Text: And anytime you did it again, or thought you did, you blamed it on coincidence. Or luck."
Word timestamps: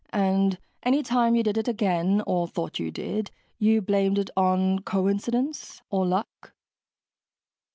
And 0.13 0.57
anytime 0.81 1.35
you 1.35 1.43
did 1.43 1.59
it 1.59 1.67
again, 1.67 2.23
or 2.25 2.47
thought 2.47 2.79
you 2.79 2.89
did, 2.89 3.29
you 3.59 3.81
blamed 3.83 4.17
it 4.17 4.31
on 4.35 4.79
coincidence. 4.79 5.83
Or 5.91 6.07
luck." 6.07 6.53